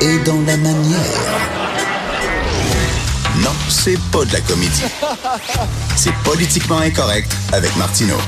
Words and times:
et 0.00 0.18
dans 0.24 0.40
la 0.46 0.56
manière. 0.56 1.00
Non, 3.42 3.52
c'est 3.68 3.98
pas 4.10 4.24
de 4.24 4.32
la 4.32 4.40
comédie. 4.40 4.82
C'est 5.96 6.14
politiquement 6.24 6.78
incorrect 6.78 7.32
avec 7.52 7.74
Martineau. 7.76 8.18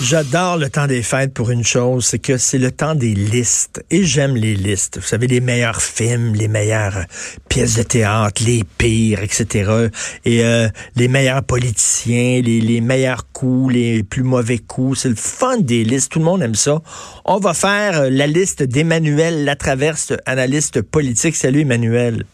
J'adore 0.00 0.56
le 0.56 0.68
temps 0.68 0.88
des 0.88 1.04
fêtes 1.04 1.32
pour 1.32 1.50
une 1.50 1.62
chose, 1.62 2.04
c'est 2.04 2.18
que 2.18 2.36
c'est 2.36 2.58
le 2.58 2.72
temps 2.72 2.96
des 2.96 3.14
listes. 3.14 3.84
Et 3.92 4.04
j'aime 4.04 4.34
les 4.34 4.56
listes. 4.56 4.98
Vous 4.98 5.06
savez, 5.06 5.28
les 5.28 5.40
meilleurs 5.40 5.80
films, 5.80 6.34
les 6.34 6.48
meilleures 6.48 7.04
pièces 7.48 7.76
de 7.76 7.84
théâtre, 7.84 8.42
les 8.44 8.64
pires, 8.76 9.22
etc. 9.22 9.88
Et 10.24 10.44
euh, 10.44 10.68
les 10.96 11.06
meilleurs 11.06 11.44
politiciens, 11.44 12.42
les, 12.42 12.60
les 12.60 12.80
meilleurs 12.80 13.30
coups, 13.32 13.72
les 13.72 14.02
plus 14.02 14.24
mauvais 14.24 14.58
coups. 14.58 14.98
C'est 14.98 15.08
le 15.08 15.14
fun 15.14 15.58
des 15.58 15.84
listes. 15.84 16.10
Tout 16.10 16.18
le 16.18 16.24
monde 16.24 16.42
aime 16.42 16.56
ça. 16.56 16.82
On 17.24 17.38
va 17.38 17.54
faire 17.54 18.00
euh, 18.00 18.10
la 18.10 18.26
liste 18.26 18.64
d'Emmanuel 18.64 19.44
Latraverse, 19.44 20.12
analyste 20.26 20.82
politique. 20.82 21.36
Salut 21.36 21.60
Emmanuel. 21.60 22.24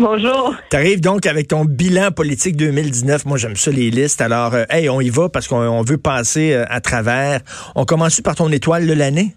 Bonjour. 0.00 0.54
Tu 0.70 0.76
arrives 0.76 1.00
donc 1.00 1.26
avec 1.26 1.48
ton 1.48 1.64
bilan 1.64 2.12
politique 2.12 2.56
2019. 2.56 3.26
Moi, 3.26 3.36
j'aime 3.36 3.56
ça, 3.56 3.72
les 3.72 3.90
listes. 3.90 4.20
Alors, 4.20 4.54
euh, 4.54 4.62
hey, 4.70 4.88
on 4.88 5.00
y 5.00 5.10
va 5.10 5.28
parce 5.28 5.48
qu'on 5.48 5.82
veut 5.82 5.98
passer 5.98 6.54
euh, 6.54 6.64
à 6.68 6.80
travers. 6.80 7.40
On 7.74 7.84
commence 7.84 8.20
par 8.20 8.36
ton 8.36 8.48
étoile 8.52 8.86
de 8.86 8.92
l'année? 8.92 9.34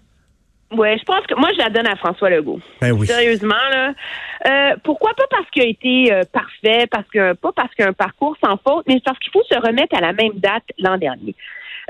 Oui, 0.70 0.96
je 0.96 1.04
pense 1.04 1.26
que 1.26 1.34
moi, 1.34 1.48
je 1.52 1.58
la 1.58 1.68
donne 1.68 1.88
à 1.88 1.96
François 1.96 2.30
Legault. 2.30 2.60
Ben 2.80 2.92
oui. 2.92 3.08
Sérieusement, 3.08 3.54
là. 3.72 3.92
Euh, 4.46 4.76
pourquoi 4.84 5.10
pas 5.14 5.24
parce 5.30 5.50
qu'il 5.50 5.62
a 5.62 5.66
été 5.66 6.12
parfait, 6.32 6.86
parce 6.90 7.08
que 7.12 7.32
pas 7.34 7.50
parce 7.52 7.74
qu'il 7.74 7.84
a 7.84 7.88
un 7.88 7.92
parcours 7.92 8.36
sans 8.42 8.56
faute, 8.56 8.84
mais 8.86 9.00
parce 9.04 9.18
qu'il 9.18 9.32
faut 9.32 9.42
se 9.50 9.58
remettre 9.58 9.96
à 9.96 10.00
la 10.00 10.12
même 10.12 10.32
date 10.36 10.64
l'an 10.78 10.96
dernier. 10.96 11.34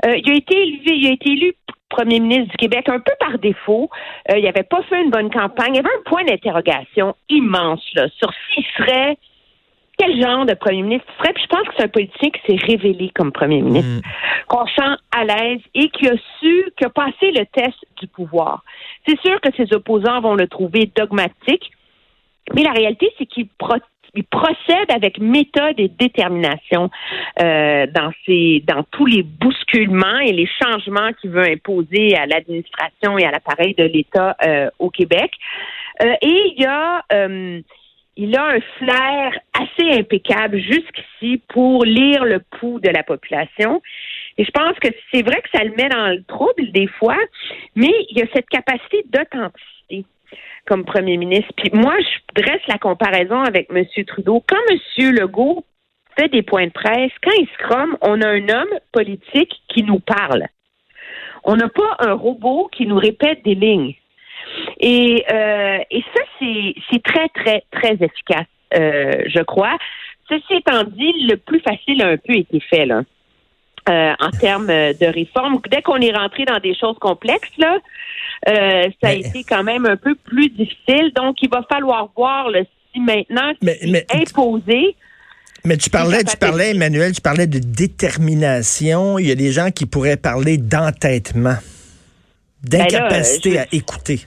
il 0.03 0.29
a 0.29 0.35
été 0.35 0.61
élu, 0.61 0.81
il 0.85 1.07
a 1.07 1.13
été 1.13 1.29
élu 1.29 1.53
premier 1.93 2.19
ministre 2.19 2.51
du 2.51 2.57
Québec 2.57 2.89
un 2.89 2.99
peu 2.99 3.13
par 3.19 3.37
défaut. 3.37 3.89
Euh, 4.31 4.37
il 4.37 4.43
n'avait 4.43 4.63
pas 4.63 4.81
fait 4.83 5.01
une 5.01 5.11
bonne 5.11 5.29
campagne. 5.29 5.73
Il 5.73 5.77
y 5.77 5.79
avait 5.79 5.89
un 5.89 6.09
point 6.09 6.23
d'interrogation 6.25 7.15
immense 7.29 7.83
là, 7.93 8.07
sur 8.17 8.31
s'il 8.53 8.65
serait 8.77 9.17
quel 9.97 10.19
genre 10.19 10.45
de 10.45 10.55
premier 10.55 10.81
ministre 10.81 11.05
il 11.07 11.21
serait. 11.21 11.33
Puis 11.33 11.43
je 11.43 11.49
pense 11.49 11.67
que 11.67 11.73
c'est 11.77 11.83
un 11.83 11.87
politicien 11.87 12.29
qui 12.31 12.41
s'est 12.47 12.65
révélé 12.65 13.11
comme 13.13 13.31
premier 13.31 13.61
ministre, 13.61 13.89
mm. 13.89 14.01
qu'on 14.47 14.65
sent 14.65 14.95
à 15.15 15.23
l'aise 15.23 15.61
et 15.75 15.89
qui 15.89 16.07
a 16.07 16.15
su, 16.39 16.71
qui 16.77 16.85
a 16.85 16.89
passé 16.89 17.31
le 17.31 17.45
test 17.45 17.77
du 18.01 18.07
pouvoir. 18.07 18.63
C'est 19.07 19.19
sûr 19.21 19.39
que 19.39 19.49
ses 19.55 19.73
opposants 19.75 20.21
vont 20.21 20.35
le 20.35 20.47
trouver 20.47 20.91
dogmatique, 20.95 21.71
mais 22.55 22.63
la 22.63 22.71
réalité, 22.71 23.13
c'est 23.17 23.25
qu'il 23.25 23.47
il 24.15 24.23
procède 24.25 24.91
avec 24.93 25.19
méthode 25.19 25.79
et 25.79 25.87
détermination 25.87 26.89
euh, 27.41 27.87
dans 27.87 28.11
ses, 28.25 28.63
dans 28.67 28.83
tous 28.91 29.05
les 29.05 29.23
bousculements 29.23 30.19
et 30.19 30.31
les 30.31 30.47
changements 30.61 31.11
qu'il 31.19 31.31
veut 31.31 31.49
imposer 31.49 32.15
à 32.15 32.25
l'administration 32.25 33.17
et 33.17 33.25
à 33.25 33.31
l'appareil 33.31 33.73
de 33.75 33.85
l'État 33.85 34.35
euh, 34.45 34.69
au 34.79 34.89
Québec. 34.89 35.31
Euh, 36.03 36.13
et 36.21 36.53
il 36.55 36.61
y 36.61 36.65
a 36.65 37.03
il 38.15 38.37
a 38.37 38.45
un 38.45 38.59
flair 38.77 39.39
assez 39.53 39.99
impeccable 39.99 40.59
jusqu'ici 40.59 41.41
pour 41.47 41.83
lire 41.83 42.25
le 42.25 42.39
pouls 42.59 42.79
de 42.79 42.89
la 42.89 43.01
population. 43.01 43.81
Et 44.37 44.45
je 44.45 44.51
pense 44.51 44.77
que 44.79 44.89
c'est 45.11 45.23
vrai 45.23 45.41
que 45.41 45.49
ça 45.51 45.63
le 45.63 45.71
met 45.71 45.89
dans 45.89 46.09
le 46.09 46.23
trouble 46.23 46.71
des 46.71 46.87
fois, 46.99 47.17
mais 47.75 47.91
il 48.09 48.21
a 48.21 48.25
cette 48.33 48.49
capacité 48.49 49.03
d'authenticité 49.05 49.73
comme 50.65 50.85
premier 50.85 51.17
ministre. 51.17 51.51
Puis 51.57 51.69
moi, 51.73 51.95
je 51.99 52.41
dresse 52.41 52.61
la 52.67 52.77
comparaison 52.77 53.41
avec 53.41 53.69
M. 53.73 53.85
Trudeau. 54.05 54.43
Quand 54.47 54.57
M. 54.69 55.11
Legault 55.15 55.65
fait 56.17 56.29
des 56.29 56.43
points 56.43 56.67
de 56.67 56.71
presse, 56.71 57.11
quand 57.23 57.31
il 57.37 57.47
se 57.47 57.97
on 58.01 58.21
a 58.21 58.27
un 58.27 58.49
homme 58.49 58.79
politique 58.91 59.61
qui 59.67 59.83
nous 59.83 59.99
parle. 59.99 60.45
On 61.43 61.55
n'a 61.55 61.69
pas 61.69 61.97
un 61.99 62.13
robot 62.13 62.69
qui 62.71 62.85
nous 62.85 62.97
répète 62.97 63.43
des 63.43 63.55
lignes. 63.55 63.95
Et, 64.79 65.25
euh, 65.31 65.79
et 65.89 66.03
ça, 66.13 66.21
c'est 66.39 67.03
très, 67.03 67.27
très, 67.29 67.63
très 67.71 67.93
efficace, 67.93 68.47
euh, 68.75 69.23
je 69.25 69.41
crois. 69.41 69.77
Ceci 70.29 70.53
étant 70.53 70.83
dit, 70.83 71.11
le 71.27 71.35
plus 71.35 71.59
facile 71.59 72.01
a 72.01 72.09
un 72.09 72.17
peu 72.17 72.33
été 72.33 72.59
fait, 72.59 72.85
là. 72.85 73.03
Euh, 73.89 74.13
en 74.17 74.31
termes 74.31 74.67
de 74.67 75.13
réforme. 75.13 75.59
Dès 75.69 75.81
qu'on 75.81 75.97
est 75.97 76.13
rentré 76.13 76.45
dans 76.45 76.59
des 76.59 76.73
choses 76.73 76.97
complexes, 76.99 77.51
là, 77.57 77.79
euh, 78.47 78.87
ça 79.01 79.09
a 79.09 79.11
été 79.11 79.43
quand 79.43 79.63
même 79.63 79.85
un 79.85 79.97
peu 79.97 80.15
plus 80.15 80.47
difficile. 80.47 81.11
Donc, 81.13 81.35
il 81.41 81.49
va 81.49 81.65
falloir 81.69 82.09
voir 82.15 82.49
le 82.49 82.65
si 82.93 83.01
maintenant 83.01 83.51
mais, 83.61 83.77
mais, 83.85 84.05
imposé. 84.13 84.95
Mais 85.65 85.75
tu 85.75 85.89
parlais, 85.89 86.23
tu 86.23 86.37
parlais, 86.37 86.71
Emmanuel, 86.71 87.11
tu 87.11 87.19
parlais 87.19 87.45
de 87.45 87.59
détermination. 87.59 89.19
Il 89.19 89.27
y 89.27 89.31
a 89.31 89.35
des 89.35 89.51
gens 89.51 89.69
qui 89.69 89.85
pourraient 89.85 90.15
parler 90.15 90.57
d'entêtement, 90.57 91.57
ben 92.63 92.85
d'incapacité 92.85 93.59
à 93.59 93.65
écouter. 93.73 94.21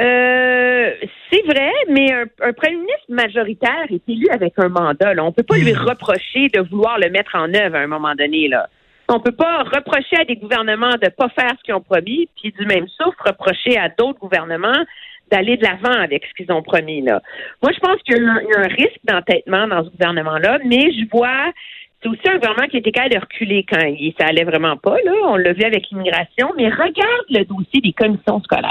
Euh, 0.00 0.90
c'est 1.30 1.42
vrai, 1.46 1.72
mais 1.88 2.12
un, 2.12 2.52
premier 2.52 2.76
ministre 2.76 3.06
majoritaire 3.08 3.86
est 3.90 4.08
élu 4.08 4.26
avec 4.30 4.54
un 4.58 4.68
mandat. 4.68 5.14
On 5.18 5.26
ne 5.26 5.30
peut 5.30 5.42
pas 5.42 5.56
lui 5.56 5.72
hmm. 5.72 5.78
reprocher 5.78 6.48
de 6.48 6.60
vouloir 6.60 6.98
le 6.98 7.10
mettre 7.10 7.34
en 7.34 7.52
œuvre 7.54 7.76
à 7.76 7.80
un 7.80 7.86
moment 7.86 8.14
donné. 8.14 8.48
Là. 8.48 8.68
On 9.08 9.20
peut 9.20 9.32
pas 9.32 9.62
reprocher 9.62 10.16
à 10.20 10.24
des 10.24 10.36
gouvernements 10.36 10.96
de 11.02 11.08
pas 11.08 11.28
faire 11.28 11.52
ce 11.58 11.62
qu'ils 11.62 11.74
ont 11.74 11.80
promis, 11.80 12.28
puis 12.40 12.52
du 12.52 12.66
même 12.66 12.88
souffle, 12.88 13.16
reprocher 13.24 13.78
à 13.78 13.88
d'autres 13.88 14.18
gouvernements 14.18 14.84
d'aller 15.30 15.56
de 15.56 15.64
l'avant 15.64 16.00
avec 16.00 16.24
ce 16.24 16.34
qu'ils 16.34 16.52
ont 16.52 16.62
promis. 16.62 17.02
Là. 17.02 17.20
Moi, 17.62 17.72
je 17.72 17.80
pense 17.80 18.00
qu'il 18.02 18.16
y, 18.16 18.26
a 18.26 18.60
un 18.60 18.68
risque 18.68 19.00
d'entêtement 19.04 19.66
dans 19.66 19.84
ce 19.84 19.90
gouvernement-là, 19.90 20.58
mais 20.64 20.92
je 20.92 21.08
vois 21.10 21.52
c'est 22.02 22.10
aussi 22.10 22.28
un 22.28 22.34
gouvernement 22.34 22.68
qui 22.68 22.76
était 22.76 22.92
capable 22.92 23.14
de 23.14 23.20
reculer 23.20 23.64
quand 23.68 23.80
il, 23.80 24.14
ça 24.20 24.26
allait 24.26 24.44
vraiment 24.44 24.76
pas. 24.76 24.96
Là. 25.04 25.12
On 25.24 25.36
l'a 25.36 25.52
vu 25.52 25.62
avec 25.62 25.88
l'immigration, 25.90 26.52
mais 26.56 26.68
regarde 26.68 27.26
le 27.30 27.44
dossier 27.44 27.80
des 27.80 27.92
commissions 27.92 28.40
scolaires. 28.42 28.70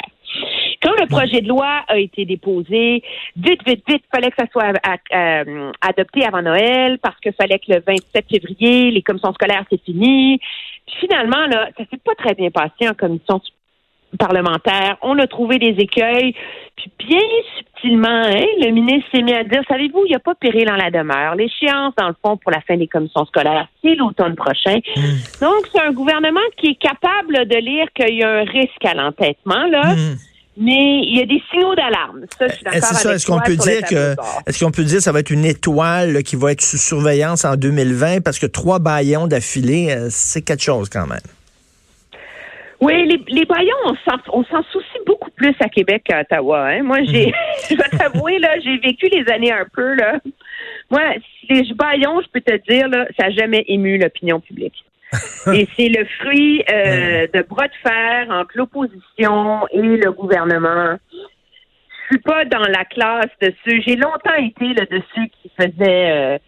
Quand 0.85 0.93
le 0.99 1.07
projet 1.07 1.41
de 1.41 1.47
loi 1.47 1.83
a 1.87 1.97
été 1.97 2.25
déposé, 2.25 3.01
vite, 3.35 3.61
vite, 3.65 3.83
vite, 3.87 4.03
il 4.03 4.15
fallait 4.15 4.29
que 4.29 4.35
ça 4.37 4.45
soit 4.51 4.71
euh, 5.15 5.71
adopté 5.81 6.23
avant 6.23 6.43
Noël 6.43 6.99
parce 6.99 7.19
qu'il 7.21 7.33
fallait 7.33 7.57
que 7.57 7.73
le 7.73 7.81
27 7.85 8.25
février, 8.29 8.91
les 8.91 9.01
commissions 9.01 9.33
scolaires, 9.33 9.65
c'est 9.71 9.81
fini. 9.83 10.39
Puis 10.85 10.95
finalement, 10.99 11.47
là, 11.47 11.69
ça 11.75 11.85
s'est 11.89 11.97
pas 11.97 12.13
très 12.15 12.35
bien 12.35 12.51
passé 12.51 12.87
en 12.87 12.93
commission 12.93 13.41
parlementaire. 14.19 14.97
On 15.01 15.17
a 15.17 15.25
trouvé 15.25 15.57
des 15.57 15.75
écueils. 15.81 16.35
Puis 16.75 16.91
bien 16.99 17.19
subtilement, 17.57 18.07
hein, 18.07 18.45
le 18.59 18.69
ministre 18.69 19.09
s'est 19.11 19.23
mis 19.23 19.33
à 19.33 19.43
dire, 19.43 19.63
savez-vous, 19.67 20.03
il 20.05 20.09
n'y 20.09 20.15
a 20.15 20.19
pas 20.19 20.35
péril 20.35 20.65
dans 20.65 20.75
la 20.75 20.91
demeure. 20.91 21.33
L'échéance, 21.33 21.95
dans 21.97 22.09
le 22.09 22.15
fond, 22.23 22.37
pour 22.37 22.51
la 22.51 22.61
fin 22.61 22.77
des 22.77 22.87
commissions 22.87 23.25
scolaires, 23.25 23.67
c'est 23.81 23.95
l'automne 23.95 24.35
prochain. 24.35 24.77
Hmm. 24.95 25.41
Donc, 25.41 25.67
c'est 25.73 25.81
un 25.81 25.93
gouvernement 25.93 26.45
qui 26.57 26.67
est 26.67 26.79
capable 26.79 27.47
de 27.47 27.57
lire 27.57 27.87
qu'il 27.95 28.17
y 28.17 28.23
a 28.23 28.29
un 28.29 28.43
risque 28.43 28.85
à 28.85 28.93
l'entêtement, 28.93 29.65
là. 29.65 29.95
Hmm. 29.95 30.15
Mais 30.57 31.01
il 31.03 31.17
y 31.17 31.21
a 31.21 31.25
des 31.25 31.41
signaux 31.51 31.75
d'alarme. 31.75 32.21
Ça, 32.39 32.47
je 32.47 32.53
suis 32.53 32.63
d'accord 32.63 32.77
Est-ce 32.77 33.07
est-ce 33.09 33.25
qu'on 33.25 33.41
peut 33.41 33.57
dire 33.57 33.81
que, 33.81 34.15
est-ce 34.47 34.63
qu'on 34.63 34.71
peut 34.71 34.83
dire 34.83 34.97
que 34.97 35.03
ça 35.03 35.11
va 35.11 35.19
être 35.19 35.31
une 35.31 35.45
étoile 35.45 36.23
qui 36.23 36.37
va 36.37 36.53
être 36.53 36.61
sous 36.61 36.77
surveillance 36.77 37.43
en 37.43 37.55
2020 37.55 38.21
parce 38.23 38.39
que 38.39 38.45
trois 38.45 38.79
baillons 38.79 39.27
d'affilée, 39.27 39.91
euh, 39.91 40.07
c'est 40.09 40.41
quelque 40.41 40.63
chose 40.63 40.89
quand 40.89 41.07
même. 41.07 41.19
Oui, 42.81 43.07
les, 43.07 43.21
les 43.29 43.45
baillons, 43.45 43.95
on 44.31 44.43
s'en 44.43 44.63
soucie 44.71 44.99
beaucoup 45.05 45.31
plus 45.31 45.55
à 45.59 45.69
Québec 45.69 46.03
qu'à 46.05 46.21
Ottawa. 46.21 46.67
Hein. 46.67 46.83
Moi, 46.83 46.99
j'ai, 47.03 47.33
je 47.69 47.75
vais 47.75 47.97
t'avouer, 47.97 48.39
là, 48.39 48.59
j'ai 48.63 48.77
vécu 48.77 49.07
les 49.07 49.27
années 49.31 49.51
un 49.51 49.65
peu, 49.73 49.95
là. 49.95 50.19
Moi, 50.89 51.01
les 51.49 51.73
baillons, 51.73 52.21
je 52.21 52.27
peux 52.31 52.41
te 52.41 52.55
dire, 52.69 52.87
là, 52.89 53.07
ça 53.17 53.27
n'a 53.27 53.31
jamais 53.31 53.63
ému 53.67 53.97
l'opinion 53.97 54.39
publique. 54.39 54.85
Et 55.53 55.67
c'est 55.75 55.89
le 55.89 56.05
fruit 56.19 56.63
euh, 56.69 57.27
de 57.33 57.41
bras 57.43 57.67
de 57.67 57.73
fer 57.83 58.27
entre 58.29 58.51
l'opposition 58.55 59.67
et 59.71 59.81
le 59.81 60.11
gouvernement. 60.11 60.97
Je 61.11 62.15
suis 62.15 62.21
pas 62.23 62.45
dans 62.45 62.59
la 62.59 62.85
classe 62.85 63.31
de 63.41 63.53
ceux. 63.63 63.81
J'ai 63.81 63.95
longtemps 63.95 64.35
été 64.35 64.73
là, 64.73 64.85
de 64.89 65.01
ceux 65.15 65.25
qui 65.41 65.51
faisaient 65.57 66.39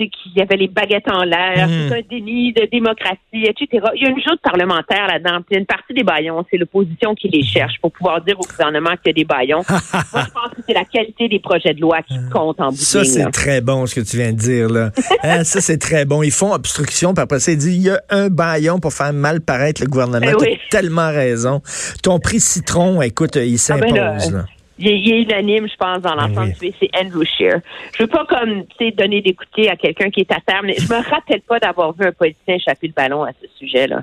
euh, 0.00 0.04
qu'il 0.06 0.32
y 0.36 0.40
avait 0.42 0.56
les 0.56 0.68
baguettes 0.68 1.08
en 1.10 1.22
l'air, 1.22 1.68
mmh. 1.68 1.92
un 1.92 2.00
déni 2.08 2.52
de 2.52 2.68
démocratie, 2.70 3.18
etc. 3.32 3.84
Il 3.94 4.02
y 4.02 4.06
a 4.06 4.10
une 4.10 4.20
joute 4.20 4.40
parlementaire 4.42 5.06
là-dedans. 5.06 5.40
Puis 5.48 5.58
une 5.58 5.66
partie 5.66 5.94
des 5.94 6.02
baillons, 6.02 6.44
c'est 6.50 6.56
l'opposition 6.56 7.14
qui 7.14 7.28
les 7.28 7.42
cherche 7.42 7.74
pour 7.80 7.92
pouvoir 7.92 8.22
dire 8.22 8.38
au 8.38 8.46
gouvernement 8.46 8.90
qu'il 9.02 9.06
y 9.06 9.10
a 9.10 9.12
des 9.12 9.24
baillons. 9.24 9.62
Moi, 9.68 9.80
je 9.92 10.30
pense 10.32 10.50
que 10.56 10.62
c'est 10.66 10.74
la 10.74 10.84
qualité 10.84 11.28
des 11.28 11.40
projets 11.40 11.74
de 11.74 11.80
loi 11.80 12.02
qui 12.02 12.16
compte 12.32 12.60
en 12.60 12.68
bout 12.68 12.76
Ça, 12.76 13.04
c'est 13.04 13.30
très 13.30 13.60
bon 13.60 13.86
ce 13.86 13.94
que 13.94 14.00
tu 14.00 14.16
viens 14.16 14.32
de 14.32 14.38
dire. 14.38 14.68
là. 14.68 14.90
Hein, 15.22 15.44
ça, 15.44 15.60
c'est 15.60 15.78
très 15.78 16.04
bon. 16.04 16.22
Ils 16.22 16.30
font 16.30 16.52
obstruction, 16.52 17.14
puis 17.14 17.22
après 17.22 17.40
ça, 17.40 17.50
ils 17.50 17.58
disent 17.58 17.76
il 17.76 17.82
y 17.82 17.90
a 17.90 18.00
un 18.10 18.28
baillon 18.28 18.78
pour 18.78 18.92
faire 18.92 19.12
mal 19.12 19.40
paraître 19.40 19.82
le 19.82 19.88
gouvernement. 19.88 20.26
Eh 20.28 20.36
tu 20.36 20.52
as 20.52 20.56
tellement 20.70 21.08
raison. 21.08 21.62
Ton 22.02 22.20
prix 22.20 22.40
citron, 22.40 23.02
écoute, 23.02 23.36
il 23.36 23.58
ah 23.70 23.76
ben 23.78 24.18
s'impose. 24.20 24.46
Il 24.78 24.88
est, 24.88 25.22
unanime, 25.22 25.68
je 25.68 25.76
pense, 25.76 26.00
dans 26.00 26.16
ben 26.16 26.28
l'ensemble 26.28 26.52
du 26.52 26.72
C'est 26.78 26.90
Andrew 27.00 27.24
Scheer. 27.24 27.60
Je 27.96 28.02
veux 28.02 28.08
pas 28.08 28.26
comme 28.26 28.66
tu 28.78 28.90
donner 28.92 29.22
d'écouter 29.22 29.70
à 29.70 29.76
quelqu'un 29.76 30.10
qui 30.10 30.20
est 30.20 30.32
à 30.32 30.40
terre, 30.40 30.62
mais 30.62 30.74
je 30.78 30.92
me 30.92 31.08
rappelle 31.08 31.40
pas 31.42 31.58
d'avoir 31.58 31.92
vu 31.92 32.04
un 32.04 32.12
politicien 32.12 32.56
échapper 32.56 32.88
le 32.88 32.92
ballon 32.92 33.24
à 33.24 33.32
ce 33.32 33.46
sujet-là. 33.58 34.02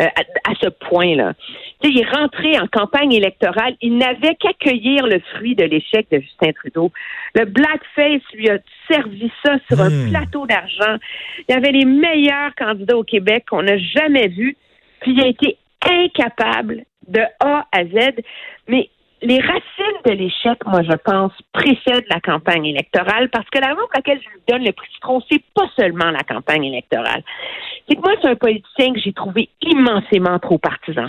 Euh, 0.00 0.06
à, 0.06 0.54
ce 0.60 0.68
point-là. 0.68 1.34
Il 1.84 2.00
est 2.00 2.10
rentré 2.10 2.58
en 2.58 2.66
campagne 2.66 3.12
électorale, 3.12 3.76
il 3.80 3.96
n'avait 3.96 4.34
qu'accueillir 4.34 5.06
le 5.06 5.20
fruit 5.34 5.54
de 5.54 5.62
l'échec 5.62 6.06
de 6.10 6.18
Justin 6.18 6.50
Trudeau. 6.52 6.90
Le 7.36 7.44
blackface 7.44 8.22
lui 8.32 8.50
a 8.50 8.58
servi 8.90 9.30
ça 9.44 9.56
sur 9.68 9.80
un 9.80 9.90
hmm. 9.90 10.10
plateau 10.10 10.46
d'argent. 10.46 10.96
Il 11.48 11.52
y 11.52 11.54
avait 11.54 11.70
les 11.70 11.84
meilleurs 11.84 12.54
candidats 12.56 12.96
au 12.96 13.04
Québec 13.04 13.44
qu'on 13.48 13.62
n'a 13.62 13.78
jamais 13.78 14.26
vus, 14.26 14.56
puis 15.00 15.12
il 15.12 15.20
a 15.20 15.28
été 15.28 15.58
incapable 15.88 16.84
de 17.06 17.20
A 17.38 17.66
à 17.70 17.84
Z. 17.84 18.20
Mais 18.66 18.88
les 19.24 19.40
racines 19.40 20.00
de 20.04 20.12
l'échec, 20.12 20.58
moi, 20.66 20.82
je 20.82 20.96
pense, 20.96 21.32
précèdent 21.52 22.06
la 22.10 22.20
campagne 22.20 22.66
électorale 22.66 23.30
parce 23.30 23.48
que 23.50 23.58
la 23.58 23.68
raison 23.68 23.80
pour 23.80 23.90
laquelle 23.94 24.20
je 24.22 24.28
lui 24.28 24.40
donne 24.46 24.64
le 24.64 24.72
prix 24.72 24.88
citron, 24.94 25.22
c'est 25.30 25.42
pas 25.54 25.68
seulement 25.76 26.10
la 26.10 26.22
campagne 26.22 26.64
électorale. 26.64 27.22
C'est 27.88 27.96
que 27.96 28.00
moi, 28.00 28.12
c'est 28.20 28.28
un 28.28 28.36
politicien 28.36 28.92
que 28.92 29.00
j'ai 29.00 29.12
trouvé 29.12 29.48
immensément 29.62 30.38
trop 30.38 30.58
partisan. 30.58 31.08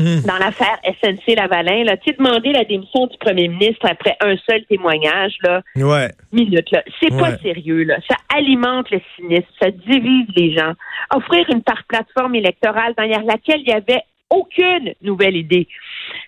Hmm. 0.00 0.20
Dans 0.26 0.38
l'affaire 0.38 0.78
SNC 0.84 1.36
Lavalin, 1.36 1.84
là, 1.84 1.96
tu 1.96 2.10
sais, 2.10 2.16
demander 2.18 2.52
la 2.52 2.64
démission 2.64 3.06
du 3.06 3.16
premier 3.18 3.46
ministre 3.46 3.86
après 3.88 4.16
un 4.20 4.34
seul 4.48 4.64
témoignage, 4.64 5.34
là, 5.42 5.62
ouais. 5.76 6.08
minute, 6.32 6.70
là, 6.72 6.82
c'est 7.00 7.16
pas 7.16 7.36
sérieux, 7.38 7.84
là. 7.84 7.98
Ça 8.08 8.16
alimente 8.34 8.90
le 8.90 9.00
cynisme, 9.14 9.46
ça 9.60 9.70
divise 9.70 10.26
les 10.34 10.56
gens. 10.56 10.72
Offrir 11.14 11.46
une 11.50 11.62
plateforme 11.62 12.34
électorale 12.34 12.94
dans 12.96 13.04
laquelle 13.04 13.60
il 13.60 13.68
y 13.68 13.72
avait 13.72 14.02
aucune 14.32 14.94
nouvelle 15.02 15.36
idée. 15.36 15.68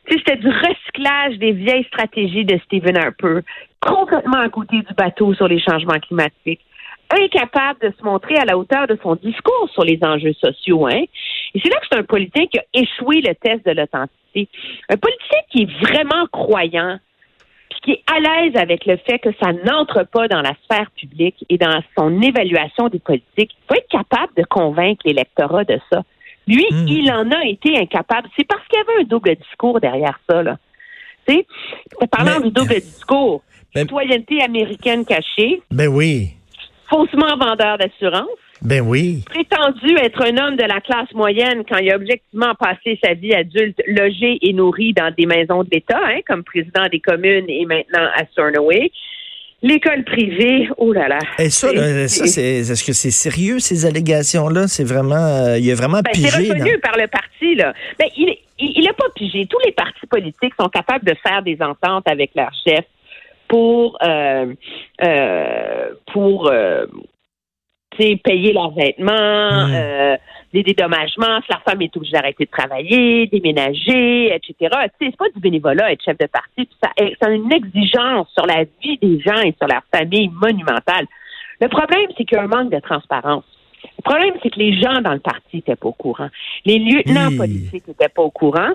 C'était 0.08 0.36
du 0.36 0.48
recyclage 0.48 1.38
des 1.38 1.52
vieilles 1.52 1.84
stratégies 1.84 2.44
de 2.44 2.58
Stephen 2.64 2.96
Harper, 2.96 3.40
complètement 3.80 4.38
à 4.38 4.48
côté 4.48 4.76
du 4.76 4.94
bateau 4.94 5.34
sur 5.34 5.48
les 5.48 5.60
changements 5.60 5.98
climatiques, 5.98 6.60
incapable 7.10 7.80
de 7.80 7.92
se 7.98 8.04
montrer 8.04 8.36
à 8.36 8.44
la 8.44 8.58
hauteur 8.58 8.86
de 8.86 8.98
son 9.02 9.16
discours 9.16 9.68
sur 9.72 9.84
les 9.84 9.98
enjeux 10.02 10.34
sociaux. 10.34 10.86
Hein? 10.86 11.04
Et 11.54 11.60
c'est 11.62 11.68
là 11.68 11.76
que 11.80 11.86
c'est 11.90 11.98
un 11.98 12.04
politicien 12.04 12.46
qui 12.46 12.58
a 12.58 12.64
échoué 12.74 13.20
le 13.20 13.34
test 13.34 13.64
de 13.66 13.72
l'authenticité. 13.72 14.48
Un 14.88 14.96
politicien 14.96 15.38
qui 15.50 15.62
est 15.62 15.86
vraiment 15.86 16.26
croyant, 16.32 16.98
puis 17.70 17.80
qui 17.82 17.90
est 17.92 18.02
à 18.12 18.20
l'aise 18.20 18.56
avec 18.56 18.86
le 18.86 18.96
fait 18.96 19.18
que 19.18 19.30
ça 19.42 19.52
n'entre 19.52 20.04
pas 20.04 20.28
dans 20.28 20.42
la 20.42 20.54
sphère 20.64 20.90
publique 20.92 21.44
et 21.48 21.58
dans 21.58 21.80
son 21.96 22.20
évaluation 22.20 22.88
des 22.88 22.98
politiques, 22.98 23.52
il 23.52 23.66
faut 23.68 23.74
être 23.74 23.88
capable 23.88 24.32
de 24.36 24.44
convaincre 24.44 25.02
l'électorat 25.04 25.64
de 25.64 25.78
ça. 25.90 26.02
Lui, 26.46 26.66
hmm. 26.70 26.88
il 26.88 27.10
en 27.10 27.30
a 27.30 27.44
été 27.44 27.76
incapable. 27.78 28.28
C'est 28.36 28.46
parce 28.46 28.62
qu'il 28.68 28.78
y 28.78 28.82
avait 28.82 29.02
un 29.02 29.04
double 29.04 29.34
discours 29.36 29.80
derrière 29.80 30.18
ça. 30.28 30.42
Là. 30.42 30.58
Tu 31.26 31.34
sais, 31.34 31.46
parlant 32.10 32.40
du 32.40 32.50
double 32.50 32.74
discours, 32.80 33.42
ben, 33.74 33.82
citoyenneté 33.82 34.42
américaine 34.42 35.04
cachée. 35.04 35.62
Ben 35.70 35.88
oui. 35.88 36.30
Faussement 36.88 37.36
vendeur 37.36 37.78
d'assurance. 37.78 38.28
Ben 38.62 38.80
oui. 38.80 39.22
Prétendu 39.26 39.94
être 40.00 40.22
un 40.22 40.36
homme 40.38 40.56
de 40.56 40.62
la 40.62 40.80
classe 40.80 41.12
moyenne 41.12 41.64
quand 41.68 41.78
il 41.78 41.90
a 41.90 41.96
objectivement 41.96 42.54
passé 42.54 42.98
sa 43.04 43.14
vie 43.14 43.34
adulte 43.34 43.80
logé 43.86 44.38
et 44.40 44.52
nourri 44.52 44.94
dans 44.94 45.12
des 45.14 45.26
maisons 45.26 45.64
de 45.64 45.68
l'État, 45.70 46.00
hein, 46.02 46.20
comme 46.26 46.44
président 46.44 46.86
des 46.90 47.00
communes 47.00 47.44
et 47.48 47.66
maintenant 47.66 48.06
à 48.14 48.24
Sternaway. 48.32 48.90
L'école 49.64 50.04
privée, 50.04 50.68
oh 50.76 50.92
là 50.92 51.08
là. 51.08 51.18
Et 51.38 51.48
ça, 51.48 51.68
ça 52.06 52.26
c'est, 52.26 52.42
est-ce 52.42 52.84
que 52.84 52.92
c'est 52.92 53.10
sérieux 53.10 53.60
ces 53.60 53.86
allégations-là? 53.86 54.68
C'est 54.68 54.84
vraiment, 54.84 55.14
euh, 55.14 55.58
il 55.58 55.70
a 55.72 55.74
vraiment 55.74 56.02
ben, 56.02 56.10
pigé. 56.12 56.28
C'est 56.28 56.52
reconnu 56.52 56.78
par 56.80 56.98
le 56.98 57.08
parti 57.08 57.54
là. 57.54 57.72
Ben, 57.98 58.06
il, 58.14 58.36
il, 58.58 58.86
a 58.86 58.92
pas 58.92 59.06
pigé. 59.16 59.46
Tous 59.46 59.58
les 59.64 59.72
partis 59.72 60.06
politiques 60.06 60.52
sont 60.60 60.68
capables 60.68 61.06
de 61.06 61.14
faire 61.26 61.42
des 61.42 61.56
ententes 61.62 62.06
avec 62.06 62.32
leurs 62.34 62.52
chefs 62.66 62.84
pour 63.48 63.96
euh, 64.02 64.52
euh, 65.02 65.88
pour 66.12 66.50
euh, 66.50 66.84
payer 67.96 68.52
leurs 68.52 68.72
vêtements, 68.72 69.66
mmh. 69.66 70.18
Des 70.54 70.62
dédommagements, 70.62 71.40
si 71.42 71.50
la 71.50 71.58
femme 71.66 71.82
est 71.82 71.94
obligée 71.96 72.12
d'arrêter 72.12 72.44
de 72.44 72.50
travailler, 72.50 73.26
déménager, 73.26 74.32
etc. 74.32 74.54
C'est 75.00 75.16
pas 75.16 75.28
du 75.34 75.40
bénévolat 75.40 75.92
être 75.92 76.04
chef 76.04 76.16
de 76.16 76.26
parti. 76.26 76.68
Ça, 76.80 76.90
ça 77.20 77.26
a 77.26 77.30
une 77.30 77.52
exigence 77.52 78.28
sur 78.32 78.46
la 78.46 78.62
vie 78.80 78.96
des 79.02 79.18
gens 79.18 79.40
et 79.42 79.52
sur 79.58 79.66
leur 79.66 79.82
famille 79.92 80.28
monumentale. 80.28 81.06
Le 81.60 81.68
problème, 81.68 82.06
c'est 82.16 82.24
qu'il 82.24 82.36
y 82.36 82.40
a 82.40 82.44
un 82.44 82.46
manque 82.46 82.70
de 82.70 82.78
transparence. 82.78 83.42
Le 83.98 84.02
problème, 84.02 84.34
c'est 84.42 84.50
que 84.50 84.58
les 84.60 84.80
gens 84.80 85.00
dans 85.02 85.12
le 85.12 85.18
parti 85.18 85.56
n'étaient 85.56 85.74
pas 85.74 85.88
au 85.88 85.92
courant. 85.92 86.28
Les 86.64 86.78
lieutenants 86.78 87.36
politiques 87.36 87.88
n'étaient 87.88 88.08
pas 88.08 88.22
au 88.22 88.30
courant. 88.30 88.74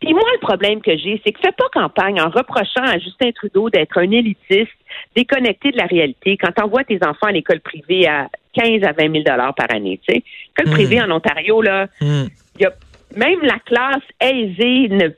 Puis 0.00 0.12
moi, 0.12 0.24
le 0.34 0.40
problème 0.40 0.80
que 0.80 0.96
j'ai, 0.96 1.20
c'est 1.24 1.32
que 1.32 1.40
fais 1.40 1.52
pas 1.52 1.68
campagne 1.72 2.20
en 2.20 2.28
reprochant 2.28 2.82
à 2.82 2.98
Justin 2.98 3.30
Trudeau 3.32 3.70
d'être 3.70 3.96
un 3.98 4.10
élitiste 4.10 4.72
déconnecté 5.14 5.70
de 5.70 5.76
la 5.76 5.86
réalité 5.86 6.36
quand 6.36 6.52
t'envoies 6.52 6.84
tes 6.84 6.98
enfants 7.04 7.28
à 7.28 7.32
l'école 7.32 7.60
privée 7.60 8.06
à 8.06 8.28
15 8.54 8.82
à 8.82 8.92
20 8.92 9.12
000 9.12 9.24
dollars 9.24 9.54
par 9.54 9.72
année. 9.72 10.00
Tu 10.06 10.14
sais, 10.14 10.22
l'école 10.58 10.72
hmm. 10.72 10.74
privée 10.74 11.02
en 11.02 11.10
Ontario 11.10 11.62
là, 11.62 11.86
hmm. 12.00 12.24
y 12.60 12.64
a 12.64 12.72
même 13.16 13.40
la 13.42 13.58
classe 13.60 14.02
aisée 14.20 14.88
ne 14.88 15.08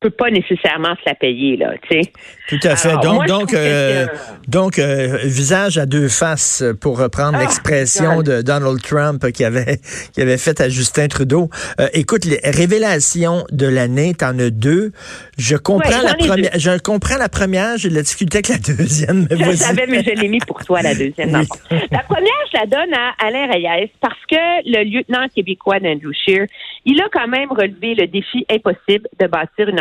peut 0.00 0.10
pas 0.10 0.30
nécessairement 0.30 0.94
se 0.94 1.02
la 1.06 1.14
payer 1.14 1.56
là, 1.56 1.72
tu 1.82 2.00
sais. 2.00 2.12
Tout 2.48 2.60
à 2.62 2.76
fait. 2.76 2.96
donc 3.02 3.26
donc 3.26 3.52
euh, 3.52 4.06
donc 4.46 4.78
euh, 4.78 5.18
visage 5.24 5.76
à 5.76 5.86
deux 5.86 6.08
faces 6.08 6.62
pour 6.80 6.98
reprendre 6.98 7.36
ah, 7.36 7.40
l'expression 7.40 8.22
de 8.22 8.40
Donald 8.42 8.80
Trump 8.80 9.30
qui 9.32 9.44
avait 9.44 9.78
qui 10.12 10.22
avait 10.22 10.38
fait 10.38 10.60
à 10.60 10.68
Justin 10.68 11.08
Trudeau. 11.08 11.50
Euh, 11.80 11.88
écoute, 11.94 12.24
les 12.24 12.38
révélations 12.44 13.44
de 13.50 13.66
l'année, 13.66 14.14
t'en 14.14 14.38
as 14.38 14.50
deux. 14.50 14.92
Je 15.36 15.56
comprends 15.56 16.02
la 16.02 16.14
première, 16.14 16.52
je 16.56 16.78
comprends 16.78 17.18
la 17.18 17.28
première, 17.28 17.76
j'ai 17.76 17.90
de 17.90 17.96
la 17.96 18.02
difficulté 18.02 18.38
avec 18.38 18.48
la 18.48 18.74
deuxième. 18.74 19.26
Mais 19.30 19.44
je 19.44 19.56
savais, 19.56 19.86
mais 19.88 20.04
je 20.04 20.10
l'ai 20.10 20.28
mis 20.28 20.38
pour 20.38 20.64
toi 20.64 20.80
la 20.80 20.94
deuxième. 20.94 21.32
La 21.32 22.02
première, 22.04 22.32
je 22.52 22.58
la 22.58 22.66
donne 22.66 22.94
à 22.94 23.14
Alain 23.18 23.50
Reyes 23.50 23.90
parce 24.00 24.24
que 24.30 24.36
le 24.64 24.84
lieutenant 24.84 25.26
québécois 25.34 25.80
d'Andrew 25.80 26.12
Scheer, 26.12 26.46
il 26.84 27.00
a 27.02 27.08
quand 27.12 27.28
même 27.28 27.50
relevé 27.50 27.94
le 27.94 28.06
défi 28.06 28.46
impossible 28.50 29.08
de 29.20 29.26
bâtir 29.26 29.68
une 29.68 29.80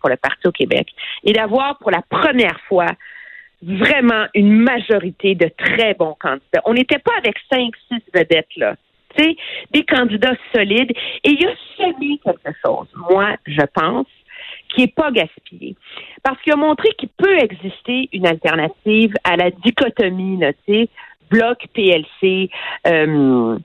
pour 0.00 0.08
le 0.08 0.16
Parti 0.16 0.46
au 0.46 0.52
Québec 0.52 0.88
et 1.24 1.32
d'avoir 1.32 1.78
pour 1.78 1.90
la 1.90 2.02
première 2.08 2.60
fois 2.68 2.86
vraiment 3.62 4.26
une 4.34 4.60
majorité 4.60 5.34
de 5.34 5.50
très 5.56 5.94
bons 5.94 6.16
candidats. 6.18 6.62
On 6.64 6.74
n'était 6.74 6.98
pas 6.98 7.12
avec 7.18 7.36
cinq, 7.52 7.74
six 7.88 8.02
vedettes, 8.14 8.56
là. 8.56 8.74
sais, 9.16 9.36
des 9.72 9.84
candidats 9.84 10.36
solides. 10.54 10.92
Et 11.24 11.30
il 11.30 11.46
a 11.46 11.52
semé 11.76 12.18
quelque 12.24 12.56
chose, 12.64 12.88
moi, 13.10 13.36
je 13.46 13.62
pense, 13.74 14.06
qui 14.70 14.82
n'est 14.82 14.88
pas 14.88 15.10
gaspillé. 15.10 15.76
Parce 16.22 16.40
qu'il 16.42 16.52
a 16.52 16.56
montré 16.56 16.88
qu'il 16.98 17.10
peut 17.10 17.38
exister 17.38 18.08
une 18.12 18.26
alternative 18.26 19.14
à 19.24 19.36
la 19.36 19.50
dichotomie, 19.50 20.40
tu 20.66 20.72
sais, 20.72 20.88
bloc 21.30 21.66
PLC, 21.74 22.50
euh, 22.86 23.58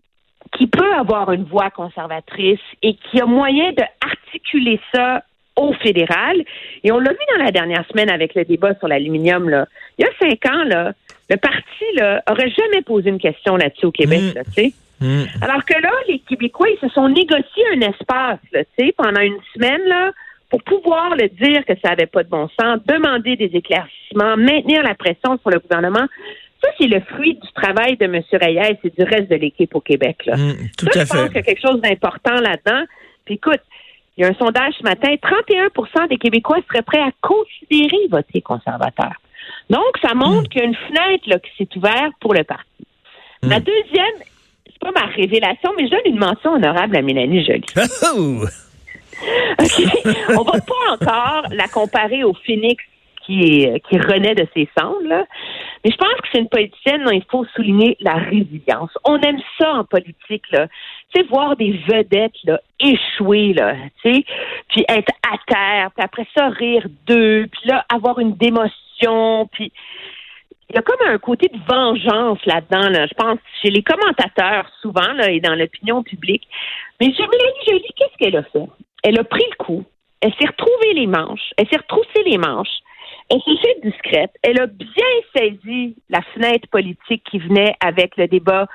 qui 0.57 0.67
peut 0.67 0.93
avoir 0.93 1.31
une 1.31 1.43
voix 1.43 1.69
conservatrice 1.69 2.59
et 2.81 2.95
qui 2.95 3.19
a 3.19 3.25
moyen 3.25 3.71
de 3.71 3.83
articuler 4.01 4.79
ça 4.93 5.23
au 5.55 5.73
fédéral. 5.73 6.43
Et 6.83 6.91
on 6.91 6.99
l'a 6.99 7.11
vu 7.11 7.19
dans 7.37 7.43
la 7.43 7.51
dernière 7.51 7.85
semaine 7.87 8.09
avec 8.09 8.35
le 8.35 8.45
débat 8.45 8.75
sur 8.75 8.87
l'aluminium. 8.87 9.49
Là. 9.49 9.67
Il 9.97 10.05
y 10.05 10.07
a 10.07 10.11
cinq 10.19 10.45
ans, 10.51 10.63
là, 10.65 10.93
le 11.29 11.37
parti 11.37 11.85
là, 11.95 12.21
aurait 12.29 12.51
jamais 12.51 12.81
posé 12.81 13.09
une 13.09 13.19
question 13.19 13.55
là-dessus 13.55 13.85
au 13.85 13.91
Québec. 13.91 14.21
Mm. 14.21 14.33
Là, 14.35 14.43
mm. 15.01 15.25
Alors 15.41 15.65
que 15.65 15.81
là, 15.81 15.91
les 16.07 16.19
Québécois, 16.19 16.67
ils 16.69 16.87
se 16.87 16.93
sont 16.93 17.09
négociés 17.09 17.63
un 17.73 17.81
espace 17.81 18.39
là, 18.51 18.61
pendant 18.97 19.21
une 19.21 19.39
semaine 19.53 19.81
là, 19.87 20.11
pour 20.49 20.61
pouvoir 20.63 21.15
le 21.15 21.27
dire 21.29 21.65
que 21.65 21.73
ça 21.81 21.89
n'avait 21.89 22.05
pas 22.05 22.23
de 22.23 22.29
bon 22.29 22.47
sens, 22.59 22.79
demander 22.85 23.35
des 23.35 23.51
éclaircissements, 23.53 24.37
maintenir 24.37 24.83
la 24.83 24.93
pression 24.93 25.37
sur 25.39 25.49
le 25.49 25.59
gouvernement. 25.59 26.05
Ça, 26.63 26.69
c'est 26.79 26.87
le 26.87 27.01
fruit 27.01 27.35
du 27.35 27.51
travail 27.53 27.97
de 27.97 28.05
M. 28.05 28.21
Reyes 28.33 28.77
et 28.83 28.89
du 28.89 29.03
reste 29.03 29.29
de 29.29 29.35
l'équipe 29.35 29.73
au 29.75 29.81
Québec. 29.81 30.25
Là. 30.25 30.37
Mm, 30.37 30.53
tout 30.77 30.87
ça, 30.91 31.01
à 31.01 31.05
je 31.05 31.09
pense 31.09 31.27
qu'il 31.27 31.35
y 31.35 31.39
a 31.39 31.43
quelque 31.43 31.67
chose 31.67 31.81
d'important 31.81 32.35
là-dedans. 32.35 32.85
Puis 33.25 33.35
écoute, 33.35 33.61
il 34.17 34.23
y 34.23 34.23
a 34.25 34.29
un 34.29 34.33
sondage 34.35 34.73
ce 34.77 34.83
matin, 34.83 35.09
31% 35.09 36.09
des 36.09 36.17
Québécois 36.17 36.59
seraient 36.67 36.83
prêts 36.83 37.01
à 37.01 37.11
considérer 37.21 38.07
voter 38.09 38.41
conservateur. 38.41 39.13
Donc, 39.69 39.97
ça 40.01 40.13
montre 40.13 40.43
hmm. 40.43 40.47
qu'il 40.47 40.61
y 40.61 40.63
a 40.63 40.67
une 40.67 40.75
fenêtre 40.75 41.23
là, 41.27 41.39
qui 41.39 41.51
s'est 41.57 41.77
ouverte 41.77 42.13
pour 42.21 42.33
le 42.33 42.43
parti. 42.43 42.87
La 43.43 43.59
hmm. 43.59 43.63
deuxième, 43.63 44.15
c'est 44.65 44.79
pas 44.79 44.91
ma 44.91 45.05
révélation, 45.07 45.71
mais 45.77 45.85
je 45.85 45.91
donne 45.91 46.13
une 46.13 46.19
mention 46.19 46.53
honorable 46.53 46.95
à 46.95 47.01
Mélanie 47.01 47.43
Joly. 47.43 47.65
Oh! 48.15 48.45
On 50.29 50.43
va 50.43 50.59
pas 50.59 50.91
encore 50.91 51.43
la 51.51 51.69
comparer 51.69 52.25
au 52.25 52.33
Phoenix 52.45 52.83
qui, 53.25 53.67
qui 53.89 53.97
renaît 53.97 54.35
de 54.35 54.47
ses 54.53 54.69
cendres, 54.77 55.25
mais 55.83 55.91
je 55.91 55.97
pense 55.97 56.13
que 56.21 56.27
c'est 56.31 56.39
une 56.39 56.49
politicienne 56.49 57.03
dont 57.03 57.11
il 57.11 57.25
faut 57.29 57.45
souligner 57.55 57.97
la 57.99 58.15
résilience. 58.15 58.91
On 59.03 59.19
aime 59.19 59.39
ça 59.59 59.73
en 59.73 59.83
politique, 59.83 60.43
là. 60.51 60.67
Tu 61.13 61.21
sais, 61.21 61.27
voir 61.27 61.55
des 61.55 61.71
vedettes 61.87 62.43
là, 62.43 62.59
échouer, 62.79 63.53
là, 63.53 63.75
tu 64.03 64.13
sais, 64.13 64.25
puis 64.69 64.85
être 64.87 65.11
à 65.31 65.37
terre, 65.47 65.91
puis 65.95 66.03
après 66.03 66.27
ça, 66.35 66.49
rire 66.49 66.87
d'eux, 67.07 67.47
puis 67.51 67.69
là, 67.69 67.85
avoir 67.93 68.19
une 68.19 68.35
démotion, 68.35 69.47
puis 69.51 69.71
il 70.69 70.75
y 70.75 70.79
a 70.79 70.81
comme 70.81 71.07
un 71.07 71.17
côté 71.19 71.47
de 71.47 71.59
vengeance 71.67 72.39
là-dedans, 72.45 72.89
là, 72.89 73.05
je 73.05 73.13
pense, 73.13 73.37
chez 73.61 73.69
les 73.69 73.83
commentateurs, 73.83 74.69
souvent, 74.81 75.13
là, 75.13 75.29
et 75.29 75.39
dans 75.39 75.55
l'opinion 75.55 76.01
publique. 76.03 76.47
Mais 76.99 77.07
Mélanie 77.07 77.65
Jolie, 77.67 77.93
qu'est-ce 77.95 78.17
qu'elle 78.17 78.35
a 78.35 78.43
fait? 78.43 78.67
Elle 79.03 79.19
a 79.19 79.23
pris 79.23 79.45
le 79.51 79.63
coup. 79.63 79.85
Elle 80.21 80.33
s'est 80.33 80.47
retrouvée 80.47 80.93
les 80.95 81.07
manches. 81.07 81.51
Elle 81.57 81.67
s'est 81.69 81.77
retroussée 81.77 82.23
les 82.25 82.39
manches. 82.39 82.79
Elle 83.29 83.41
s'est 83.41 83.61
fait 83.61 83.89
discrète. 83.89 84.31
Elle 84.43 84.59
a 84.59 84.67
bien 84.67 84.87
saisi 85.35 85.95
la 86.09 86.21
fenêtre 86.33 86.67
politique 86.69 87.23
qui 87.29 87.39
venait 87.39 87.75
avec 87.79 88.17
le 88.17 88.27
débat 88.27 88.67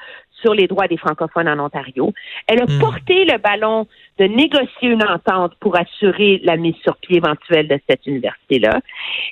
sur 0.43 0.55
les 0.55 0.67
droits 0.67 0.89
des 0.89 0.97
francophones 0.97 1.49
en 1.49 1.59
Ontario. 1.59 2.13
Elle 2.47 2.63
a 2.63 2.67
hmm. 2.67 2.79
porté 2.81 3.25
le 3.25 3.39
ballon 3.39 3.87
de 4.19 4.25
négocier 4.25 4.89
une 4.89 5.05
entente 5.05 5.55
pour 5.61 5.79
assurer 5.79 6.41
la 6.45 6.57
mise 6.57 6.77
sur 6.83 6.97
pied 6.97 7.19
éventuelle 7.19 7.69
de 7.69 7.79
cette 7.89 8.07
université-là. 8.07 8.81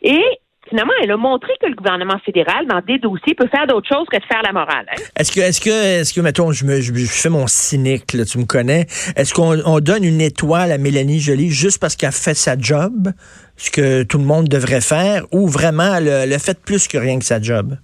Et 0.02 0.22
finalement, 0.68 0.92
elle 1.02 1.10
a 1.10 1.16
montré 1.16 1.52
que 1.60 1.66
le 1.66 1.74
gouvernement 1.74 2.18
fédéral, 2.24 2.66
dans 2.66 2.80
des 2.80 2.98
dossiers, 2.98 3.34
peut 3.34 3.48
faire 3.48 3.66
d'autres 3.66 3.88
choses 3.88 4.06
que 4.10 4.18
de 4.18 4.24
faire 4.24 4.42
la 4.42 4.52
morale. 4.52 4.86
Hein. 4.90 5.00
Est-ce 5.16 5.32
que, 5.32 5.40
est-ce 5.40 5.60
que, 5.60 6.00
est-ce 6.00 6.12
que, 6.12 6.20
mettons, 6.20 6.52
je 6.52 6.64
me, 6.64 6.80
je, 6.80 6.92
fais 7.06 7.28
mon 7.28 7.46
cynique, 7.46 8.06
tu 8.06 8.38
me 8.38 8.44
connais. 8.44 8.86
Est-ce 9.16 9.34
qu'on 9.34 9.80
donne 9.80 10.04
une 10.04 10.20
étoile 10.20 10.72
à 10.72 10.78
Mélanie 10.78 11.20
Joly 11.20 11.50
juste 11.50 11.80
parce 11.80 11.96
qu'elle 11.96 12.12
fait 12.12 12.34
sa 12.34 12.58
job, 12.58 13.08
ce 13.56 13.70
que 13.70 14.02
tout 14.02 14.18
le 14.18 14.24
monde 14.24 14.48
devrait 14.48 14.80
faire, 14.80 15.24
ou 15.32 15.48
vraiment 15.48 15.96
elle, 15.96 16.32
a 16.32 16.38
fait 16.38 16.58
plus 16.60 16.88
que 16.88 16.98
rien 16.98 17.18
que 17.18 17.24
sa 17.24 17.40
job? 17.40 17.76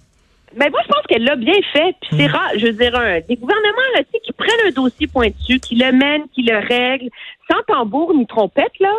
Ben 0.57 0.69
moi, 0.71 0.79
je 0.83 0.87
pense 0.87 1.05
qu'elle 1.09 1.23
l'a 1.25 1.35
bien 1.35 1.59
fait. 1.73 1.95
Puis 2.01 2.11
c'est 2.17 2.27
hmm. 2.27 2.31
rare, 2.31 2.51
je 2.57 2.67
veux 2.67 2.73
dire, 2.73 2.91
des 3.27 3.35
gouvernements 3.35 3.91
là, 3.95 4.01
qui 4.23 4.31
prennent 4.31 4.67
un 4.67 4.71
dossier 4.71 5.07
pointu, 5.07 5.59
qui 5.59 5.75
le 5.75 5.91
mènent, 5.91 6.23
qui 6.33 6.43
le 6.43 6.55
règlent, 6.55 7.09
sans 7.51 7.61
tambour 7.67 8.13
ni 8.13 8.25
trompette, 8.25 8.79
là. 8.79 8.93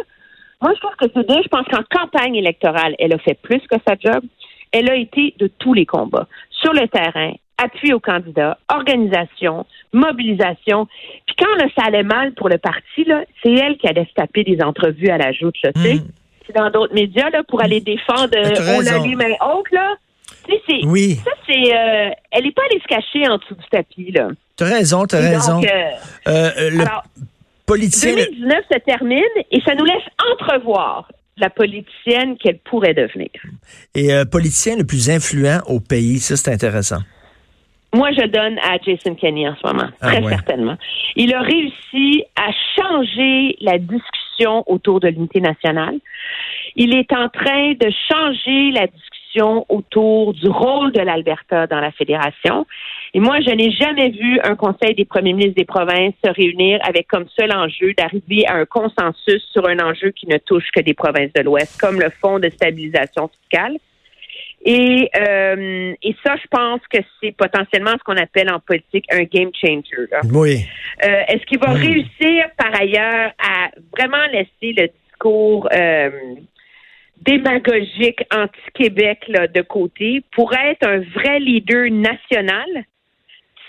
Moi, 0.63 0.73
je 0.75 0.81
pense 0.81 0.95
que 0.97 1.07
c'est 1.15 1.27
bien. 1.27 1.41
Je 1.43 1.49
pense 1.49 1.67
qu'en 1.69 1.83
campagne 1.91 2.35
électorale, 2.35 2.95
elle 2.99 3.13
a 3.13 3.19
fait 3.19 3.39
plus 3.41 3.61
que 3.71 3.77
sa 3.87 3.95
job. 3.99 4.25
Elle 4.73 4.91
a 4.91 4.97
été 4.97 5.35
de 5.39 5.47
tous 5.47 5.75
les 5.75 5.87
combats. 5.87 6.27
Sur 6.51 6.73
le 6.73 6.89
terrain, 6.89 7.33
appui 7.59 7.93
aux 7.93 8.01
candidats, 8.01 8.59
organisation, 8.69 9.67
mobilisation. 9.93 10.87
Puis 11.27 11.37
quand 11.39 11.55
là, 11.57 11.67
ça 11.77 11.87
allait 11.87 12.03
mal 12.03 12.33
pour 12.35 12.49
le 12.49 12.59
parti, 12.59 13.05
là, 13.05 13.23
c'est 13.43 13.53
elle 13.53 13.77
qui 13.77 13.87
allait 13.87 14.07
se 14.07 14.15
taper 14.15 14.45
des 14.45 14.63
entrevues 14.63 15.09
à 15.09 15.19
la 15.19 15.33
joute, 15.33 15.57
là, 15.63 15.73
tu 15.73 15.83
sais. 15.83 15.95
Hmm. 15.95 16.09
Dans 16.55 16.71
d'autres 16.71 16.95
médias, 16.95 17.29
là, 17.31 17.43
pour 17.43 17.61
aller 17.61 17.81
défendre 17.81 18.31
on 18.33 18.81
l'a 18.81 18.99
lu 19.01 19.17
main 19.17 19.35
haute, 19.41 19.71
là. 19.73 19.97
C'est, 20.49 20.85
oui. 20.85 21.17
Ça, 21.25 21.33
c'est. 21.47 21.75
Euh, 21.75 22.11
elle 22.31 22.45
n'est 22.45 22.53
pas 22.53 22.63
allée 22.71 22.81
se 22.81 22.87
cacher 22.87 23.29
en 23.29 23.39
dessous 23.39 23.55
du 23.55 23.69
tapis, 23.69 24.13
là. 24.13 24.29
T'as 24.57 24.67
raison, 24.67 25.07
t'as 25.07 25.19
raison. 25.19 25.61
Euh, 25.61 26.29
euh, 26.29 26.71
le 26.71 26.81
alors, 26.81 27.03
2019 27.69 28.65
se 28.71 28.79
termine 28.81 29.23
et 29.51 29.61
ça 29.63 29.75
nous 29.75 29.85
laisse 29.85 30.05
entrevoir 30.33 31.11
la 31.39 31.51
politicienne 31.51 32.39
qu'elle 32.39 32.59
pourrait 32.59 32.95
devenir. 32.95 33.29
Et 33.95 34.11
politicien 34.31 34.77
le 34.77 34.85
plus 34.85 35.11
influent 35.11 35.61
au 35.67 35.81
pays, 35.81 36.19
ça, 36.19 36.37
c'est 36.37 36.53
intéressant. 36.53 37.01
Moi, 37.95 38.11
je 38.13 38.27
donne 38.27 38.59
à 38.59 38.77
Jason 38.85 39.15
Kenney 39.15 39.49
en 39.49 39.57
ce 39.57 39.67
moment, 39.67 39.89
ah 40.01 40.09
très 40.09 40.23
certainement. 40.29 40.77
Il 41.15 41.35
a 41.35 41.41
réussi 41.41 42.25
à 42.37 42.51
changer 42.77 43.57
la 43.61 43.79
discussion 43.79 44.65
autour 44.67 45.01
de 45.01 45.09
l'unité 45.09 45.41
nationale. 45.41 45.99
Il 46.75 46.95
est 46.95 47.11
en 47.13 47.29
train 47.29 47.73
de 47.73 47.91
changer 48.11 48.71
la 48.73 48.87
discussion 48.87 49.16
autour 49.43 50.35
du 50.35 50.49
rôle 50.49 50.93
de 50.93 51.00
l'Alberta 51.00 51.66
dans 51.66 51.81
la 51.81 51.90
fédération. 51.93 52.66
Et 53.14 53.21
moi, 53.21 53.38
je 53.40 53.50
n'ai 53.50 53.71
jamais 53.71 54.11
vu 54.11 54.38
un 54.43 54.57
conseil 54.57 54.95
des 54.95 55.05
premiers 55.05 55.33
ministres 55.33 55.57
des 55.57 55.64
provinces 55.64 56.14
se 56.25 56.31
réunir 56.31 56.78
avec 56.83 57.07
comme 57.07 57.26
seul 57.38 57.52
enjeu 57.52 57.93
d'arriver 57.95 58.47
à 58.47 58.55
un 58.55 58.66
consensus 58.66 59.43
sur 59.52 59.66
un 59.69 59.78
enjeu 59.78 60.11
qui 60.11 60.26
ne 60.28 60.38
touche 60.38 60.71
que 60.75 60.81
des 60.81 60.95
provinces 60.95 61.33
de 61.35 61.43
l'Ouest, 61.43 61.81
comme 61.81 62.00
le 62.00 62.11
fonds 62.21 62.38
de 62.38 62.50
stabilisation 62.50 63.28
fiscale. 63.28 63.76
Et, 64.64 65.09
euh, 65.16 65.95
et 66.02 66.16
ça, 66.25 66.35
je 66.37 66.49
pense 66.50 66.81
que 66.90 66.99
c'est 67.21 67.33
potentiellement 67.37 67.93
ce 67.93 68.02
qu'on 68.05 68.16
appelle 68.16 68.50
en 68.50 68.59
politique 68.59 69.05
un 69.12 69.23
game 69.23 69.50
changer. 69.55 70.09
Oui. 70.33 70.64
Euh, 71.05 71.23
est-ce 71.28 71.47
qu'il 71.47 71.61
va 71.61 71.71
réussir 71.71 72.47
par 72.57 72.75
ailleurs 72.81 73.33
à 73.38 73.71
vraiment 73.97 74.25
laisser 74.33 74.75
le 74.76 74.88
discours 74.88 75.69
euh, 75.73 76.11
démagogique 77.23 78.23
anti-Québec 78.35 79.31
de 79.55 79.63
côté 79.63 80.23
pour 80.35 80.53
être 80.55 80.87
un 80.87 80.99
vrai 80.99 81.41
leader 81.41 81.91
national. 81.91 82.67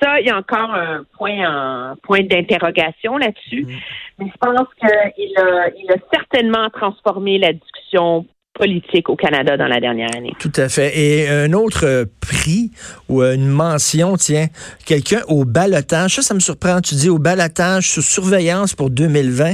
Ça, 0.02 0.20
il 0.20 0.28
y 0.28 0.30
a 0.30 0.38
encore 0.38 0.76
un 0.76 1.04
point 1.18 1.92
en 1.92 1.96
point 2.04 2.22
d'interrogation 2.22 3.18
là-dessus. 3.18 3.64
Mm. 3.64 3.76
Mais 4.20 4.26
je 4.28 4.38
pense 4.40 4.68
qu'il 4.80 5.38
a, 5.38 5.70
il 5.70 5.92
a 5.92 5.96
certainement 6.14 6.70
transformé 6.70 7.40
la 7.40 7.54
discussion 7.54 8.26
politique 8.58 9.10
au 9.10 9.16
Canada 9.16 9.56
dans 9.58 9.68
la 9.68 9.80
dernière 9.80 10.10
année. 10.16 10.34
Tout 10.40 10.52
à 10.56 10.70
fait. 10.70 10.98
Et 10.98 11.30
un 11.30 11.54
autre 11.54 11.86
euh, 11.86 12.06
prix 12.22 12.72
ou 13.08 13.22
euh, 13.22 13.36
une 13.36 13.48
mention, 13.48 14.18
tiens, 14.18 14.48
quelqu'un 14.86 15.22
au 15.28 15.46
balotage, 15.46 16.16
ça, 16.16 16.22
ça 16.22 16.34
me 16.34 16.40
surprend. 16.40 16.82
Tu 16.82 16.96
dis 16.96 17.10
au 17.10 17.20
balotage 17.20 17.90
sous 17.90 18.02
surveillance 18.02 18.74
pour 18.74 18.90
2020. 18.90 19.54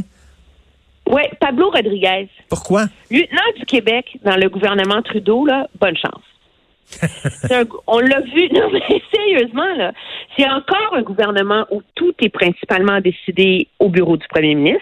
Oui, 1.13 1.21
Pablo 1.39 1.69
Rodriguez. 1.69 2.27
Pourquoi? 2.49 2.85
Lieutenant 3.11 3.51
du 3.55 3.65
Québec 3.65 4.17
dans 4.23 4.35
le 4.35 4.49
gouvernement 4.49 4.99
Trudeau, 5.03 5.45
là, 5.45 5.67
bonne 5.79 5.95
chance. 5.95 6.23
on 7.87 7.99
l'a 7.99 8.21
vu, 8.21 8.49
non 8.51 8.69
mais 8.71 8.81
sérieusement, 9.13 9.75
là, 9.77 9.91
c'est 10.35 10.49
encore 10.49 10.93
un 10.93 11.03
gouvernement 11.03 11.67
où 11.69 11.83
tout 11.93 12.15
est 12.19 12.29
principalement 12.29 12.99
décidé 12.99 13.67
au 13.77 13.89
bureau 13.89 14.17
du 14.17 14.27
premier 14.27 14.55
ministre. 14.55 14.81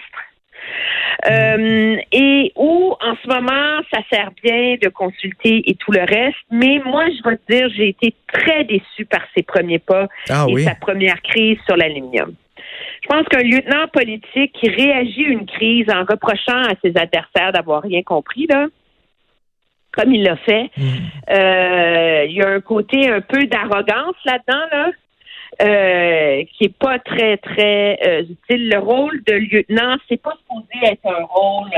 Euh, 1.30 1.96
et 2.12 2.52
où, 2.56 2.94
en 3.00 3.14
ce 3.22 3.28
moment, 3.28 3.82
ça 3.92 4.00
sert 4.10 4.30
bien 4.42 4.76
de 4.80 4.88
consulter 4.88 5.68
et 5.68 5.74
tout 5.74 5.92
le 5.92 6.00
reste. 6.00 6.38
Mais 6.50 6.80
moi, 6.84 7.04
je 7.10 7.28
vais 7.28 7.36
te 7.36 7.52
dire, 7.52 7.68
j'ai 7.76 7.88
été 7.90 8.14
très 8.32 8.64
déçue 8.64 9.04
par 9.04 9.20
ses 9.36 9.42
premiers 9.42 9.80
pas 9.80 10.08
ah 10.30 10.46
et 10.48 10.62
sa 10.62 10.74
première 10.74 11.20
crise 11.20 11.58
sur 11.66 11.76
l'aluminium. 11.76 12.34
Je 13.02 13.08
pense 13.08 13.26
qu'un 13.28 13.42
lieutenant 13.42 13.88
politique 13.92 14.52
qui 14.52 14.68
réagit 14.68 15.26
à 15.26 15.28
une 15.28 15.46
crise 15.46 15.86
en 15.90 16.04
reprochant 16.04 16.62
à 16.62 16.74
ses 16.82 16.96
adversaires 16.96 17.52
d'avoir 17.52 17.82
rien 17.82 18.02
compris, 18.02 18.46
là, 18.48 18.66
comme 19.92 20.14
il 20.14 20.22
l'a 20.22 20.36
fait, 20.36 20.70
mm. 20.76 20.82
euh, 21.30 22.24
il 22.28 22.36
y 22.36 22.42
a 22.42 22.48
un 22.48 22.60
côté 22.60 23.10
un 23.10 23.20
peu 23.20 23.44
d'arrogance 23.46 24.16
là-dedans, 24.24 24.66
là. 24.70 24.90
Euh, 25.60 26.44
qui 26.54 26.64
est 26.64 26.78
pas 26.78 26.98
très 26.98 27.36
très 27.36 27.98
euh, 28.06 28.22
utile. 28.22 28.70
Le 28.70 28.78
rôle 28.78 29.22
de 29.26 29.34
lieutenant, 29.34 29.96
c'est 30.08 30.20
pas 30.20 30.32
supposé 30.38 30.90
être 30.90 31.04
un 31.04 31.24
rôle 31.24 31.68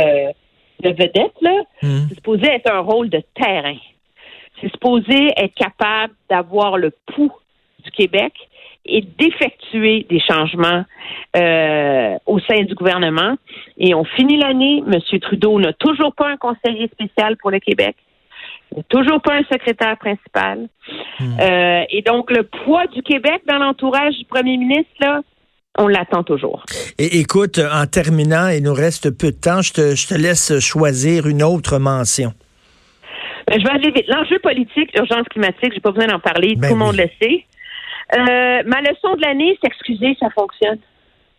de 0.80 0.90
vedette 0.90 1.34
là. 1.40 1.60
Mm. 1.82 2.06
C'est 2.08 2.14
supposé 2.14 2.46
être 2.46 2.70
un 2.70 2.78
rôle 2.78 3.08
de 3.10 3.20
terrain. 3.34 3.76
C'est 4.60 4.70
supposé 4.70 5.32
être 5.36 5.54
capable 5.54 6.14
d'avoir 6.30 6.78
le 6.78 6.92
pouls 7.06 7.32
du 7.84 7.90
Québec 7.90 8.32
et 8.86 9.02
d'effectuer 9.18 10.06
des 10.10 10.20
changements 10.20 10.84
euh, 11.36 12.16
au 12.26 12.38
sein 12.40 12.62
du 12.64 12.74
gouvernement. 12.74 13.36
Et 13.78 13.94
on 13.94 14.04
finit 14.04 14.36
l'année. 14.36 14.82
M. 14.86 15.20
Trudeau 15.20 15.58
n'a 15.58 15.72
toujours 15.72 16.14
pas 16.14 16.28
un 16.28 16.36
conseiller 16.36 16.88
spécial 16.88 17.36
pour 17.38 17.50
le 17.50 17.60
Québec. 17.60 17.96
Il 18.72 18.78
n'a 18.78 18.84
toujours 18.88 19.22
pas 19.22 19.34
un 19.34 19.44
secrétaire 19.44 19.96
principal. 19.98 20.68
Hmm. 21.18 21.36
Euh, 21.40 21.84
et 21.90 22.02
donc, 22.02 22.30
le 22.30 22.42
poids 22.42 22.86
du 22.88 23.02
Québec 23.02 23.42
dans 23.46 23.58
l'entourage 23.58 24.14
du 24.18 24.24
premier 24.24 24.56
ministre, 24.56 24.92
là, 25.00 25.22
on 25.78 25.88
l'attend 25.88 26.22
toujours. 26.22 26.64
Et 26.98 27.18
écoute, 27.18 27.58
en 27.58 27.86
terminant, 27.86 28.48
il 28.48 28.62
nous 28.62 28.74
reste 28.74 29.10
peu 29.10 29.32
de 29.32 29.36
temps. 29.36 29.62
Je 29.62 29.72
te, 29.72 29.94
je 29.96 30.06
te 30.06 30.14
laisse 30.14 30.60
choisir 30.60 31.26
une 31.26 31.42
autre 31.42 31.78
mention. 31.78 32.32
Ben, 33.48 33.58
je 33.58 33.64
vais 33.64 33.70
aller 33.70 33.90
vite. 33.90 34.06
L'enjeu 34.08 34.38
politique, 34.38 34.90
l'urgence 34.94 35.26
climatique, 35.30 35.72
j'ai 35.74 35.80
pas 35.80 35.90
besoin 35.90 36.06
d'en 36.06 36.20
parler. 36.20 36.54
Ben 36.56 36.68
Tout 36.68 36.74
le 36.74 36.84
monde 36.84 36.96
le 36.96 37.08
sait. 37.20 37.44
Euh, 38.12 38.62
ma 38.66 38.80
leçon 38.80 39.14
de 39.16 39.22
l'année, 39.22 39.58
c'est 39.60 39.68
excuser, 39.68 40.16
ça 40.20 40.30
fonctionne. 40.30 40.78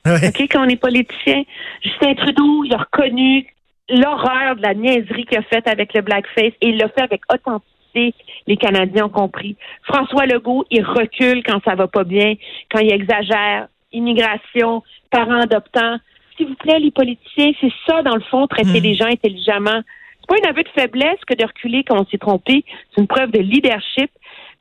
OK, 0.05 0.47
quand 0.51 0.65
on 0.65 0.69
est 0.69 0.75
politicien, 0.75 1.43
Justin 1.81 2.13
Trudeau, 2.15 2.63
il 2.63 2.73
a 2.73 2.77
reconnu 2.77 3.47
l'horreur 3.89 4.55
de 4.55 4.61
la 4.61 4.73
niaiserie 4.73 5.25
qu'il 5.25 5.37
a 5.37 5.43
faite 5.43 5.67
avec 5.67 5.93
le 5.93 6.01
blackface 6.01 6.53
et 6.61 6.69
il 6.69 6.77
l'a 6.77 6.89
fait 6.89 7.01
avec 7.01 7.21
authenticité. 7.31 8.13
Les 8.47 8.57
Canadiens 8.57 9.05
ont 9.05 9.09
compris. 9.09 9.55
François 9.83 10.25
Legault, 10.25 10.65
il 10.69 10.83
recule 10.83 11.43
quand 11.43 11.63
ça 11.63 11.75
va 11.75 11.87
pas 11.87 12.03
bien, 12.03 12.35
quand 12.71 12.79
il 12.79 12.91
exagère. 12.91 13.67
Immigration, 13.93 14.83
parents 15.09 15.41
adoptants. 15.41 15.97
S'il 16.35 16.47
vous 16.47 16.55
plaît, 16.55 16.79
les 16.79 16.91
politiciens, 16.91 17.51
c'est 17.61 17.71
ça, 17.87 18.01
dans 18.01 18.15
le 18.15 18.21
fond, 18.21 18.45
traiter 18.47 18.81
hmm. 18.81 18.83
les 18.83 18.95
gens 18.95 19.05
intelligemment. 19.05 19.81
C'est 20.19 20.27
pas 20.27 20.47
un 20.47 20.49
aveu 20.49 20.63
de 20.63 20.69
faiblesse 20.69 21.19
que 21.25 21.33
de 21.33 21.45
reculer 21.45 21.83
quand 21.83 22.01
on 22.01 22.05
s'est 22.05 22.17
trompé. 22.17 22.65
C'est 22.93 23.01
une 23.01 23.07
preuve 23.07 23.31
de 23.31 23.39
leadership. 23.39 24.11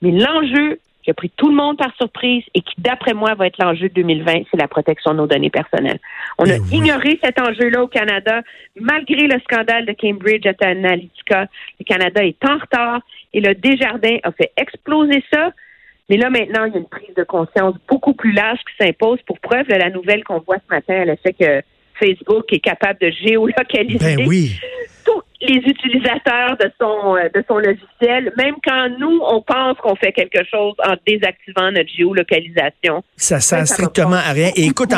Mais 0.01 0.13
l'enjeu, 0.13 0.79
qui 1.05 1.11
a 1.11 1.15
pris 1.15 1.31
tout 1.37 1.51
le 1.51 1.55
monde 1.55 1.77
par 1.77 1.95
surprise 1.97 2.43
et 2.55 2.63
qui, 2.63 2.75
d'après 2.79 3.13
moi, 3.13 3.35
va 3.35 3.47
être 3.47 3.63
l'enjeu 3.63 3.89
de 3.89 3.95
2020, 3.95 4.45
c'est 4.51 4.57
la 4.57 4.69
protection 4.69 5.13
de 5.13 5.19
nos 5.19 5.27
données 5.27 5.51
personnelles. 5.51 6.01
On 6.39 6.49
a 6.49 6.57
eh 6.57 6.75
ignoré 6.75 7.21
cet 7.23 7.39
enjeu-là 7.39 7.83
au 7.83 7.89
Canada, 7.89 8.41
malgré 8.81 9.27
le 9.27 9.39
scandale 9.41 9.85
de 9.85 9.93
Cambridge 9.93 10.47
Analytica. 10.61 11.47
Le 11.79 11.85
Canada 11.85 12.25
est 12.25 12.43
en 12.45 12.59
retard 12.59 13.01
et 13.35 13.41
le 13.41 13.55
Desjardins 13.55 14.17
a 14.23 14.33
fait 14.33 14.53
exploser 14.57 15.23
ça. 15.33 15.51
Mais 16.09 16.17
là, 16.17 16.31
maintenant, 16.31 16.65
il 16.65 16.73
y 16.73 16.77
a 16.77 16.81
une 16.81 16.89
prise 16.89 17.15
de 17.17 17.25
conscience 17.25 17.75
beaucoup 17.89 18.15
plus 18.15 18.33
large 18.33 18.59
qui 18.61 18.85
s'impose 18.85 19.19
pour 19.27 19.39
preuve 19.41 19.67
de 19.69 19.75
la 19.75 19.91
nouvelle 19.91 20.25
qu'on 20.25 20.41
voit 20.41 20.57
ce 20.57 20.75
matin, 20.75 21.05
le 21.05 21.17
fait 21.17 21.35
que 21.35 21.63
Facebook 21.99 22.53
est 22.53 22.61
capable 22.61 22.99
de 23.01 23.11
géolocaliser 23.11 24.17
ben 24.17 24.27
oui 24.27 24.59
les 25.47 25.57
utilisateurs 25.57 26.57
de 26.59 26.71
son 26.81 27.17
euh, 27.17 27.29
de 27.35 27.45
son 27.49 27.59
logiciel, 27.59 28.33
même 28.37 28.55
quand 28.65 28.89
nous 28.99 29.21
on 29.31 29.43
pense 29.43 29.77
qu'on 29.79 29.97
fait 29.97 30.13
quelque 30.13 30.45
chose 30.51 30.75
en 30.85 30.95
désactivant 31.07 31.71
notre 31.71 31.91
géolocalisation. 31.97 33.03
Ça 33.17 33.41
sert 33.41 33.67
strictement 33.67 34.17
à 34.17 34.33
rien. 34.33 34.51
Et 34.57 34.67
écoute, 34.67 34.93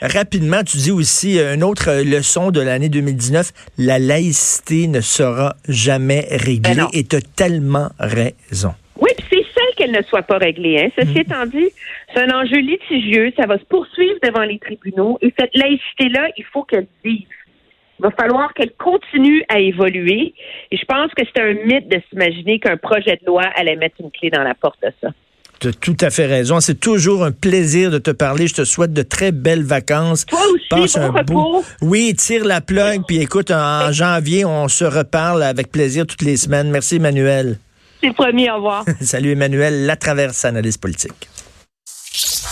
rapidement, 0.00 0.62
tu 0.64 0.76
dis 0.78 0.90
aussi 0.90 1.38
euh, 1.38 1.54
une 1.54 1.64
autre 1.64 1.90
euh, 1.90 2.04
leçon 2.04 2.50
de 2.50 2.60
l'année 2.60 2.88
2019, 2.88 3.52
la 3.78 3.98
laïcité 3.98 4.88
ne 4.88 5.00
sera 5.00 5.54
jamais 5.68 6.26
réglée. 6.30 6.74
Ben 6.74 6.88
et 6.92 7.04
tu 7.04 7.16
as 7.16 7.20
tellement 7.36 7.88
raison. 7.98 8.74
Oui, 9.00 9.10
c'est 9.30 9.44
celle 9.54 9.74
qu'elle 9.76 9.92
ne 9.92 10.02
soit 10.02 10.22
pas 10.22 10.38
réglée. 10.38 10.80
Hein. 10.80 10.88
Ceci 10.96 11.14
mm. 11.14 11.20
étant 11.20 11.46
dit, 11.46 11.68
c'est 12.14 12.20
un 12.20 12.34
enjeu 12.34 12.58
litigieux, 12.58 13.32
ça 13.36 13.46
va 13.46 13.58
se 13.58 13.64
poursuivre 13.64 14.18
devant 14.22 14.44
les 14.44 14.58
tribunaux 14.58 15.18
et 15.22 15.32
cette 15.38 15.54
laïcité-là, 15.54 16.28
il 16.36 16.44
faut 16.44 16.62
qu'elle 16.62 16.86
vive. 17.04 17.26
Il 17.98 18.02
va 18.02 18.10
falloir 18.10 18.52
qu'elle 18.54 18.72
continue 18.72 19.44
à 19.48 19.60
évoluer. 19.60 20.34
Et 20.70 20.76
je 20.76 20.84
pense 20.84 21.10
que 21.16 21.22
c'est 21.24 21.42
un 21.42 21.52
mythe 21.52 21.88
de 21.88 22.00
s'imaginer 22.08 22.58
qu'un 22.58 22.76
projet 22.76 23.18
de 23.20 23.26
loi 23.26 23.44
allait 23.54 23.76
mettre 23.76 23.96
une 24.00 24.10
clé 24.10 24.30
dans 24.30 24.42
la 24.42 24.54
porte 24.54 24.80
de 24.82 24.90
ça. 25.00 25.08
Tu 25.60 25.68
as 25.68 25.72
tout 25.72 25.96
à 26.00 26.10
fait 26.10 26.26
raison. 26.26 26.58
C'est 26.58 26.80
toujours 26.80 27.22
un 27.24 27.30
plaisir 27.30 27.92
de 27.92 27.98
te 27.98 28.10
parler. 28.10 28.48
Je 28.48 28.54
te 28.54 28.64
souhaite 28.64 28.92
de 28.92 29.02
très 29.02 29.30
belles 29.30 29.62
vacances. 29.62 30.26
Toi 30.26 30.40
aussi, 30.52 30.66
Passe 30.68 30.94
bon 30.94 31.02
un 31.02 31.10
repos. 31.10 31.64
Oui, 31.80 32.14
tire 32.16 32.44
la 32.44 32.60
plug. 32.60 33.02
Puis 33.06 33.20
écoute, 33.20 33.52
en, 33.52 33.86
en 33.86 33.92
janvier, 33.92 34.44
on 34.44 34.66
se 34.66 34.84
reparle 34.84 35.42
avec 35.44 35.70
plaisir 35.70 36.04
toutes 36.04 36.22
les 36.22 36.36
semaines. 36.36 36.70
Merci, 36.70 36.96
Emmanuel. 36.96 37.58
C'est 38.02 38.12
promis, 38.12 38.50
au 38.50 38.56
revoir. 38.56 38.84
Salut, 39.00 39.32
Emmanuel. 39.32 39.86
La 39.86 39.94
traverse, 39.94 40.44
analyse 40.44 40.76
politique. 40.76 41.28